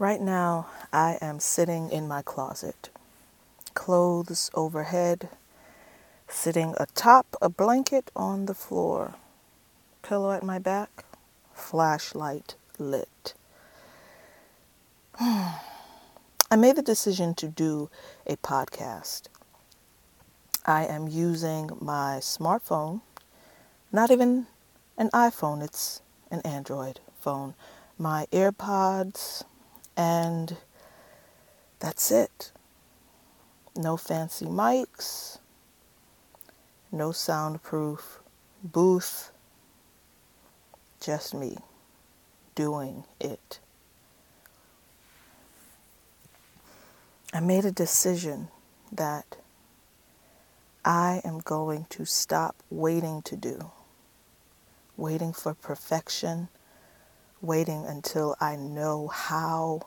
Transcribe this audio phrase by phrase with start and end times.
[0.00, 2.88] Right now, I am sitting in my closet,
[3.74, 5.28] clothes overhead,
[6.28, 9.14] sitting atop a blanket on the floor,
[10.02, 11.04] pillow at my back,
[11.52, 13.34] flashlight lit.
[15.20, 17.90] I made the decision to do
[18.24, 19.22] a podcast.
[20.64, 23.00] I am using my smartphone,
[23.90, 24.46] not even
[24.96, 27.54] an iPhone, it's an Android phone,
[27.98, 29.42] my AirPods,
[29.98, 30.56] and
[31.80, 32.52] that's it.
[33.76, 35.38] No fancy mics,
[36.92, 38.20] no soundproof
[38.62, 39.32] booth,
[41.00, 41.58] just me
[42.54, 43.58] doing it.
[47.32, 48.48] I made a decision
[48.90, 49.36] that
[50.84, 53.70] I am going to stop waiting to do,
[54.96, 56.48] waiting for perfection,
[57.40, 59.82] waiting until I know how.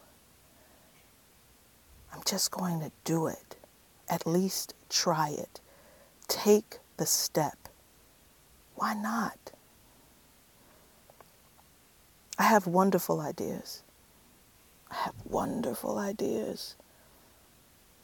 [2.14, 3.56] I'm just going to do it.
[4.10, 5.62] At least try it.
[6.28, 7.70] Take the step.
[8.76, 9.52] Why not?
[12.38, 13.84] I have wonderful ideas.
[14.90, 16.76] I have wonderful ideas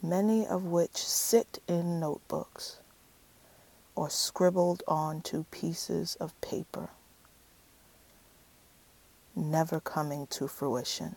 [0.02, 2.80] many of which sit in notebooks
[3.96, 6.90] or scribbled onto pieces of paper,
[9.38, 11.16] never coming to fruition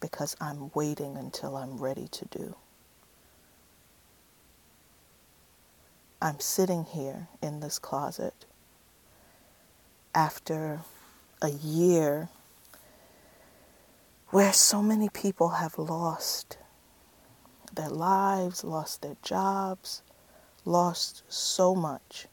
[0.00, 2.56] because I'm waiting until I'm ready to do.
[6.20, 8.34] I'm sitting here in this closet
[10.14, 10.80] after
[11.40, 12.28] a year
[14.30, 16.58] where so many people have lost
[17.72, 20.02] their lives, lost their jobs,
[20.64, 22.26] lost so much.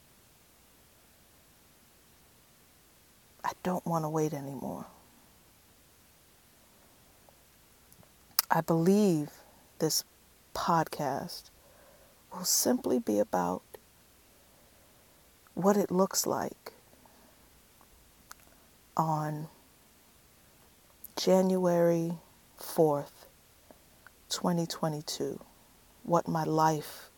[3.66, 4.86] Don't want to wait anymore.
[8.48, 9.28] I believe
[9.80, 10.04] this
[10.54, 11.50] podcast
[12.32, 13.64] will simply be about
[15.54, 16.74] what it looks like
[18.96, 19.48] on
[21.16, 22.12] January
[22.60, 23.26] 4th,
[24.28, 25.40] 2022,
[26.04, 27.10] what my life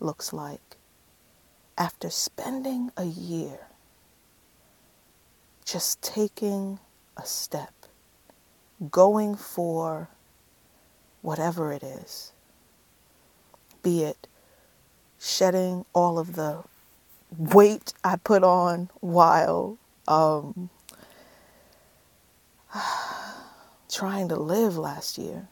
[0.00, 0.76] looks like
[1.78, 3.68] after spending a year
[5.64, 6.78] just taking
[7.16, 7.72] a step,
[8.90, 10.08] going for
[11.22, 12.32] whatever it is,
[13.82, 14.26] be it
[15.18, 16.62] shedding all of the
[17.38, 20.68] weight I put on while um,
[23.90, 25.48] trying to live last year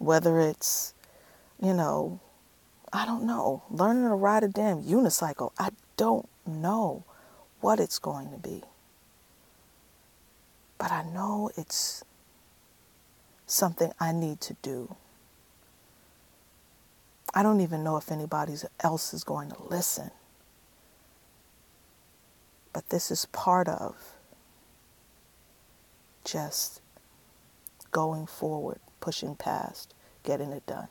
[0.00, 0.94] whether it's,
[1.62, 2.18] you know,
[2.92, 5.52] I don't know, learning to ride a damn unicycle.
[5.58, 7.04] I don't know
[7.60, 8.62] what it's going to be.
[10.78, 12.02] But I know it's
[13.46, 14.96] something I need to do.
[17.34, 20.10] I don't even know if anybody else is going to listen.
[22.72, 23.96] But this is part of
[26.24, 26.80] just
[27.90, 30.88] going forward pushing past, getting it done.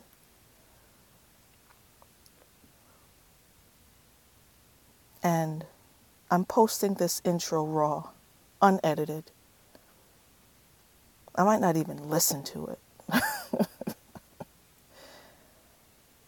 [5.22, 5.64] And
[6.30, 8.10] I'm posting this intro raw,
[8.62, 9.32] unedited.
[11.34, 13.18] I might not even listen to it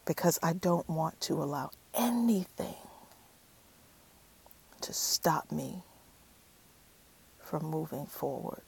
[0.05, 2.75] because I don't want to allow anything
[4.81, 5.83] to stop me
[7.39, 8.62] from moving forward.